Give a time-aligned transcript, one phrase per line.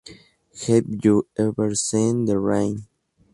[0.65, 2.87] Have You Ever Seen the Rain?